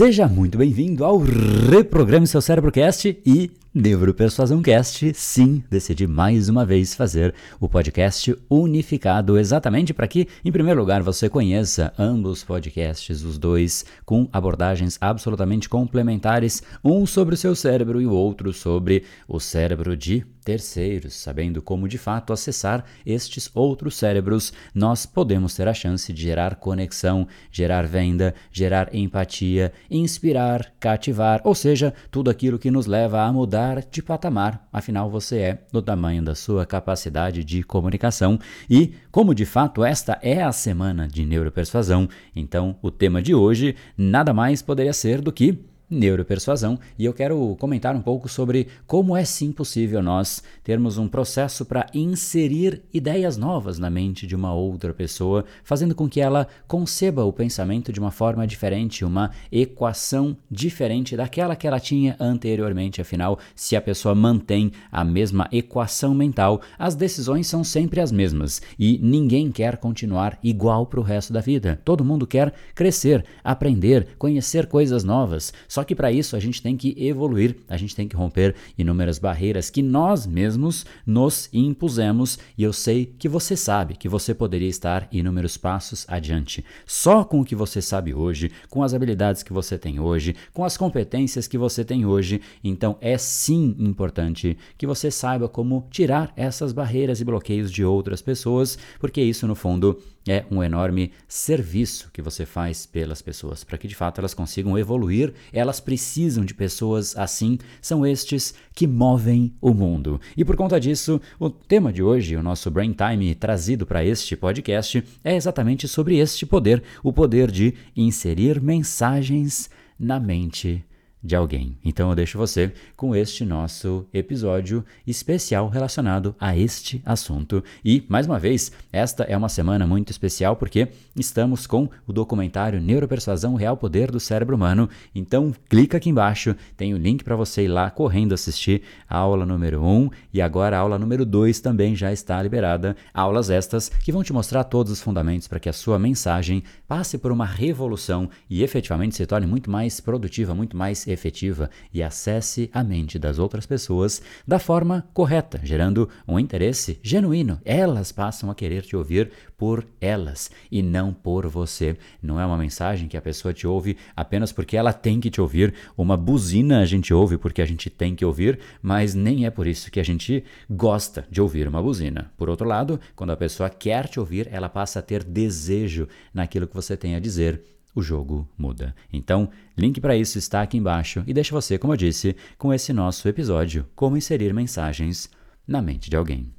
[0.00, 5.14] Seja muito bem-vindo ao Reprograme Seu Cérebro Cast e Neuropersuasão Cast.
[5.14, 11.04] Sim, decidi mais uma vez fazer o podcast unificado exatamente para que, em primeiro lugar,
[11.04, 18.00] você conheça ambos podcasts, os dois com abordagens absolutamente complementares, um sobre o seu cérebro
[18.00, 23.94] e o outro sobre o cérebro de terceiros, sabendo como de fato acessar estes outros
[23.94, 31.40] cérebros, nós podemos ter a chance de gerar conexão, gerar venda, gerar empatia, inspirar, cativar,
[31.44, 33.59] ou seja, tudo aquilo que nos leva a mudar
[33.90, 34.68] de patamar.
[34.72, 40.18] Afinal, você é do tamanho da sua capacidade de comunicação e, como de fato esta
[40.22, 45.32] é a semana de neuropersuasão, então o tema de hoje nada mais poderia ser do
[45.32, 50.98] que neuropersuasão e eu quero comentar um pouco sobre como é sim possível nós termos
[50.98, 56.20] um processo para inserir ideias novas na mente de uma outra pessoa, fazendo com que
[56.20, 62.16] ela conceba o pensamento de uma forma diferente, uma equação diferente daquela que ela tinha
[62.20, 63.00] anteriormente.
[63.00, 68.62] Afinal, se a pessoa mantém a mesma equação mental, as decisões são sempre as mesmas
[68.78, 71.80] e ninguém quer continuar igual para o resto da vida.
[71.84, 75.52] Todo mundo quer crescer, aprender, conhecer coisas novas.
[75.68, 78.54] Só só que para isso a gente tem que evoluir, a gente tem que romper
[78.76, 84.34] inúmeras barreiras que nós mesmos nos impusemos e eu sei que você sabe que você
[84.34, 86.62] poderia estar inúmeros passos adiante.
[86.84, 90.66] Só com o que você sabe hoje, com as habilidades que você tem hoje, com
[90.66, 96.30] as competências que você tem hoje, então é sim importante que você saiba como tirar
[96.36, 99.98] essas barreiras e bloqueios de outras pessoas, porque isso no fundo
[100.28, 104.78] é um enorme serviço que você faz pelas pessoas, para que de fato elas consigam
[104.78, 110.20] evoluir, elas precisam de pessoas assim, são estes que movem o mundo.
[110.36, 114.36] E por conta disso, o tema de hoje, o nosso Brain Time trazido para este
[114.36, 120.84] podcast, é exatamente sobre este poder, o poder de inserir mensagens na mente
[121.22, 121.76] de alguém.
[121.84, 127.62] Então eu deixo você com este nosso episódio especial relacionado a este assunto.
[127.84, 132.80] E, mais uma vez, esta é uma semana muito especial porque estamos com o documentário
[132.80, 134.88] Neuropersuasão Real Poder do Cérebro Humano.
[135.14, 139.44] Então, clica aqui embaixo, tem o link para você ir lá correndo assistir a aula
[139.44, 142.96] número 1 e agora a aula número 2 também já está liberada.
[143.12, 147.18] Aulas estas que vão te mostrar todos os fundamentos para que a sua mensagem passe
[147.18, 152.70] por uma revolução e efetivamente se torne muito mais produtiva, muito mais efetiva e acesse
[152.72, 157.60] a mente das outras pessoas da forma correta, gerando um interesse genuíno.
[157.64, 161.96] Elas passam a querer te ouvir por elas e não por você.
[162.22, 165.40] Não é uma mensagem que a pessoa te ouve apenas porque ela tem que te
[165.40, 165.74] ouvir.
[165.96, 169.66] Uma buzina a gente ouve porque a gente tem que ouvir, mas nem é por
[169.66, 172.32] isso que a gente gosta de ouvir uma buzina.
[172.36, 176.66] Por outro lado, quando a pessoa quer te ouvir, ela passa a ter desejo naquilo
[176.66, 177.62] que você tem a dizer
[177.94, 178.94] o jogo muda.
[179.12, 182.92] Então, link para isso está aqui embaixo e deixa você, como eu disse, com esse
[182.92, 185.28] nosso episódio Como inserir mensagens
[185.66, 186.52] na mente de alguém.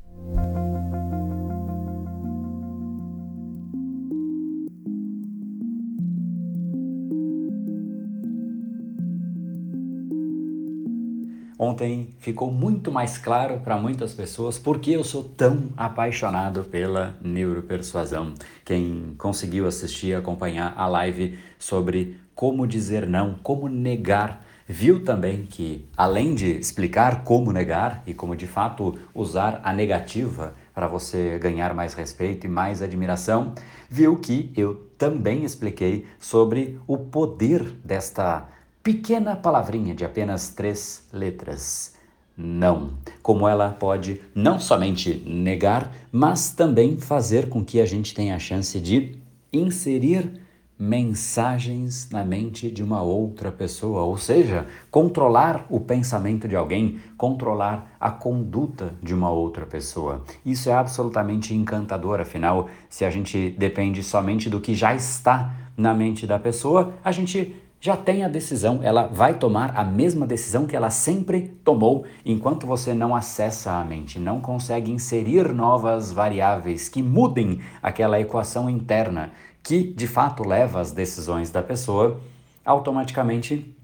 [11.64, 17.16] Ontem ficou muito mais claro para muitas pessoas por que eu sou tão apaixonado pela
[17.22, 18.34] neuropersuasão.
[18.66, 25.46] Quem conseguiu assistir e acompanhar a live sobre como dizer não, como negar, viu também
[25.46, 31.38] que, além de explicar como negar e como de fato usar a negativa para você
[31.38, 33.54] ganhar mais respeito e mais admiração,
[33.88, 38.48] viu que eu também expliquei sobre o poder desta
[38.84, 41.94] pequena palavrinha de apenas três letras.
[42.36, 42.92] Não.
[43.22, 48.40] Como ela pode não somente negar, mas também fazer com que a gente tenha a
[48.40, 49.18] chance de
[49.52, 50.42] inserir
[50.82, 57.96] mensagens na mente de uma outra pessoa, ou seja, controlar o pensamento de alguém, controlar
[58.00, 60.24] a conduta de uma outra pessoa.
[60.44, 65.94] Isso é absolutamente encantador, afinal, se a gente depende somente do que já está na
[65.94, 70.68] mente da pessoa, a gente já tem a decisão, ela vai tomar a mesma decisão
[70.68, 76.88] que ela sempre tomou, enquanto você não acessa a mente, não consegue inserir novas variáveis
[76.88, 79.32] que mudem aquela equação interna
[79.64, 82.22] que de fato leva às decisões da pessoa,
[82.64, 83.76] automaticamente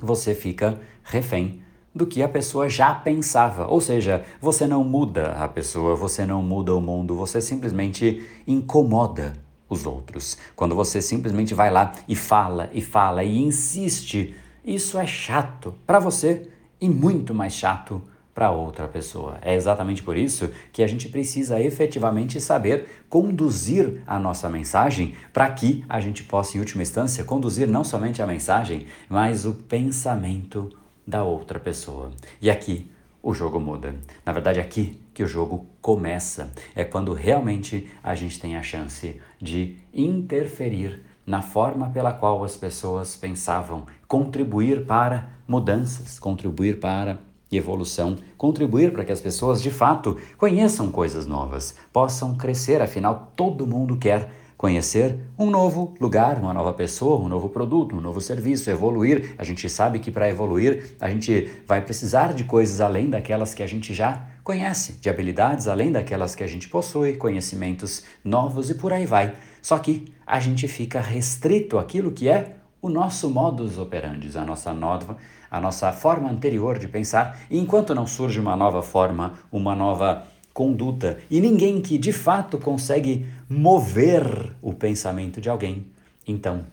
[0.00, 1.60] você fica refém
[1.94, 3.66] do que a pessoa já pensava.
[3.66, 9.34] Ou seja, você não muda a pessoa, você não muda o mundo, você simplesmente incomoda
[9.68, 10.36] os outros.
[10.54, 14.34] Quando você simplesmente vai lá e fala e fala e insiste,
[14.64, 16.48] isso é chato para você
[16.80, 18.02] e muito mais chato
[18.36, 19.38] para outra pessoa.
[19.40, 25.48] É exatamente por isso que a gente precisa efetivamente saber conduzir a nossa mensagem para
[25.50, 30.70] que a gente possa, em última instância, conduzir não somente a mensagem, mas o pensamento
[31.06, 32.10] da outra pessoa.
[32.38, 32.90] E aqui
[33.22, 33.94] o jogo muda.
[34.24, 36.50] Na verdade, aqui que o jogo começa.
[36.74, 42.54] É quando realmente a gente tem a chance de interferir na forma pela qual as
[42.54, 47.18] pessoas pensavam, contribuir para mudanças, contribuir para
[47.50, 53.66] evolução, contribuir para que as pessoas de fato conheçam coisas novas, possam crescer, afinal todo
[53.66, 58.68] mundo quer conhecer um novo lugar, uma nova pessoa, um novo produto, um novo serviço,
[58.68, 59.34] evoluir.
[59.38, 63.62] A gente sabe que para evoluir a gente vai precisar de coisas além daquelas que
[63.62, 68.76] a gente já conhece, de habilidades além daquelas que a gente possui, conhecimentos novos e
[68.76, 69.34] por aí vai.
[69.60, 74.72] Só que a gente fica restrito àquilo que é o nosso modus operandi, a nossa
[74.72, 75.16] nova,
[75.50, 80.28] a nossa forma anterior de pensar, e enquanto não surge uma nova forma, uma nova
[80.54, 85.88] conduta e ninguém que de fato consegue mover o pensamento de alguém,
[86.24, 86.64] então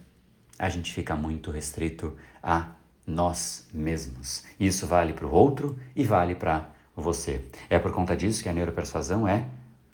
[0.60, 2.68] a gente fica muito restrito a
[3.06, 4.44] nós mesmos.
[4.60, 7.42] Isso vale para o outro e vale para você.
[7.70, 9.46] É por conta disso que a neuropersuasão é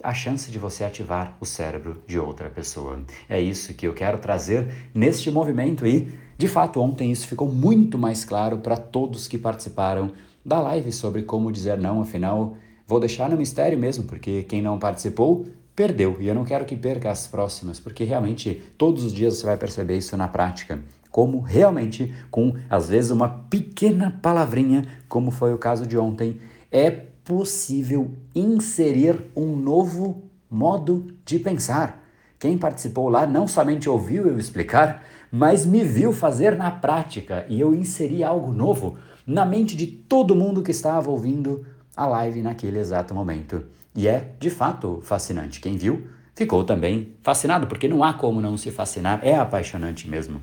[0.02, 3.02] a chance de você ativar o cérebro de outra pessoa.
[3.28, 7.98] É isso que eu quero trazer neste movimento e, de fato, ontem isso ficou muito
[7.98, 10.14] mais claro para todos que participaram
[10.46, 12.56] da live sobre como dizer não, afinal,
[12.90, 16.18] Vou deixar no mistério mesmo, porque quem não participou perdeu.
[16.20, 19.58] E eu não quero que perca as próximas, porque realmente todos os dias você vai
[19.58, 20.80] perceber isso na prática.
[21.12, 26.90] Como realmente, com às vezes uma pequena palavrinha, como foi o caso de ontem, é
[26.92, 32.04] possível inserir um novo modo de pensar.
[32.40, 37.60] Quem participou lá não somente ouviu eu explicar, mas me viu fazer na prática e
[37.60, 42.80] eu inseri algo novo na mente de todo mundo que estava ouvindo a live naquele
[42.80, 43.64] exato momento.
[43.96, 45.60] E é, de fato, fascinante.
[45.60, 50.42] Quem viu ficou também fascinado, porque não há como não se fascinar, é apaixonante mesmo.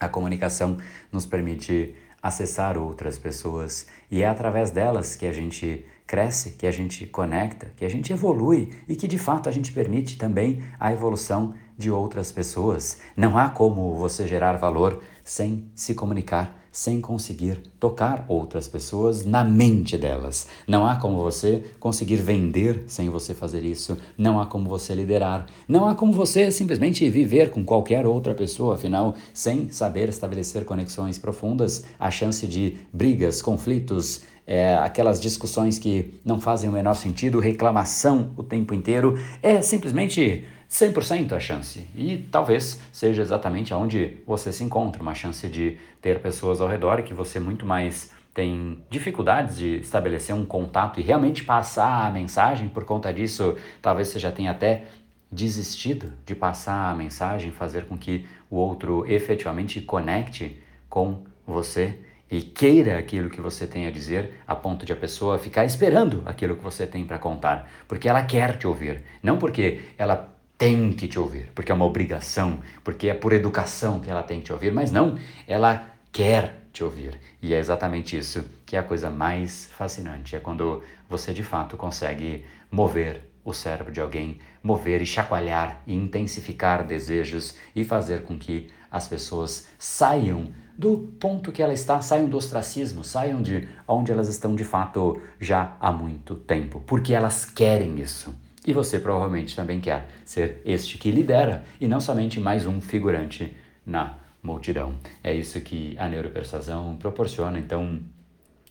[0.00, 0.78] A comunicação
[1.12, 3.86] nos permite acessar outras pessoas.
[4.10, 8.12] E é através delas que a gente cresce, que a gente conecta, que a gente
[8.12, 12.98] evolui e que de fato a gente permite também a evolução de outras pessoas.
[13.16, 19.42] Não há como você gerar valor sem se comunicar sem conseguir tocar outras pessoas na
[19.42, 20.46] mente delas.
[20.64, 23.96] Não há como você conseguir vender sem você fazer isso.
[24.16, 25.46] Não há como você liderar.
[25.66, 28.76] Não há como você simplesmente viver com qualquer outra pessoa.
[28.76, 36.18] Afinal, sem saber estabelecer conexões profundas, a chance de brigas, conflitos, é, aquelas discussões que
[36.24, 41.86] não fazem o menor sentido, reclamação o tempo inteiro, é simplesmente 100% a chance.
[41.94, 47.02] E talvez seja exatamente onde você se encontra, uma chance de ter pessoas ao redor
[47.02, 52.68] que você muito mais tem dificuldades de estabelecer um contato e realmente passar a mensagem,
[52.68, 54.84] por conta disso, talvez você já tenha até
[55.30, 60.58] desistido de passar a mensagem, fazer com que o outro efetivamente conecte
[60.88, 61.98] com você
[62.30, 66.22] e queira aquilo que você tem a dizer, a ponto de a pessoa ficar esperando
[66.26, 70.92] aquilo que você tem para contar, porque ela quer te ouvir, não porque ela tem
[70.92, 74.46] que te ouvir, porque é uma obrigação, porque é por educação que ela tem que
[74.46, 77.18] te ouvir, mas não, ela quer te ouvir.
[77.40, 81.76] E é exatamente isso que é a coisa mais fascinante, é quando você de fato
[81.76, 88.38] consegue mover o cérebro de alguém, mover e chacoalhar e intensificar desejos e fazer com
[88.38, 94.12] que as pessoas saiam do ponto que ela está, saiam do ostracismo, saiam de onde
[94.12, 98.32] elas estão de fato já há muito tempo, porque elas querem isso.
[98.64, 103.56] E você provavelmente também quer ser este que lidera e não somente mais um figurante
[103.84, 104.94] na multidão.
[105.24, 107.58] É isso que a neuropersuasão proporciona.
[107.58, 107.98] Então,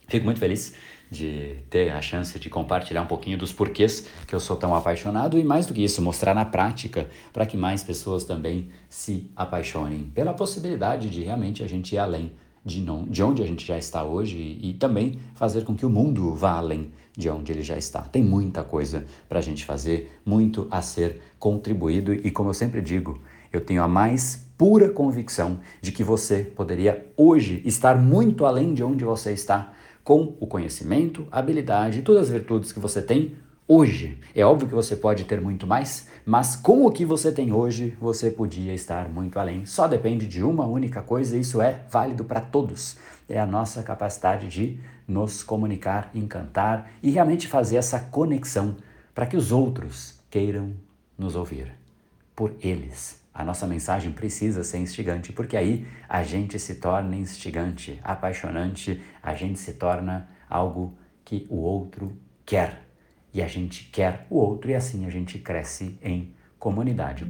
[0.07, 0.75] fico muito feliz
[1.09, 5.37] de ter a chance de compartilhar um pouquinho dos porquês que eu sou tão apaixonado
[5.37, 10.11] e mais do que isso, mostrar na prática para que mais pessoas também se apaixonem
[10.13, 12.31] pela possibilidade de realmente a gente ir além
[12.63, 15.85] de, não, de onde a gente já está hoje e, e também fazer com que
[15.85, 18.01] o mundo vá além de onde ele já está.
[18.01, 22.81] Tem muita coisa para a gente fazer, muito a ser contribuído e, como eu sempre
[22.81, 23.19] digo,
[23.51, 28.83] eu tenho a mais pura convicção de que você poderia hoje estar muito além de
[28.83, 29.73] onde você está
[30.07, 33.35] com o conhecimento, habilidade e todas as virtudes que você tem
[33.67, 34.17] hoje.
[34.33, 37.93] É óbvio que você pode ter muito mais, mas com o que você tem hoje,
[37.99, 39.65] você podia estar muito além.
[39.65, 42.95] Só depende de uma única coisa e isso é válido para todos.
[43.27, 48.77] É a nossa capacidade de nos comunicar, encantar e realmente fazer essa conexão
[49.13, 50.71] para que os outros queiram
[51.17, 51.73] nos ouvir.
[52.33, 53.19] Por eles.
[53.37, 59.35] A nossa mensagem precisa ser instigante, porque aí a gente se torna instigante, apaixonante, a
[59.35, 62.81] gente se torna algo que o outro quer.
[63.31, 67.27] E a gente quer o outro e assim a gente cresce em comunidade.